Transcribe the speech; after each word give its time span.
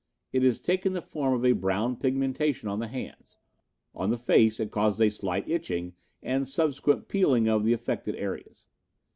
"It 0.33 0.41
has 0.41 0.59
taken 0.59 0.93
the 0.93 0.99
form 1.03 1.35
of 1.35 1.45
a 1.45 1.51
brown 1.51 1.95
pigmentation 1.95 2.67
on 2.67 2.79
the 2.79 2.87
hands. 2.87 3.37
On 3.93 4.09
the 4.09 4.17
face 4.17 4.59
it 4.59 4.71
causes 4.71 4.99
a 4.99 5.11
slight 5.15 5.47
itching 5.47 5.93
and 6.23 6.47
subsequent 6.47 7.07
peeling 7.07 7.47
of 7.47 7.63
the 7.65 7.73
affected 7.73 8.15
areas." 8.15 8.65